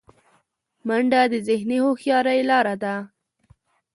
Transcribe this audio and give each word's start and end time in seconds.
منډه 0.87 1.21
د 1.31 1.35
ذهني 1.47 1.77
هوښیارۍ 1.85 2.39
لاره 2.49 2.75
ده 2.83 2.95